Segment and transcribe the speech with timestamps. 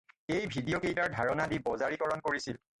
[0.37, 2.63] এই ভিডিঅ'কেইটাৰ ধাৰণা দি বজাৰীকৰণ কৰিছিল।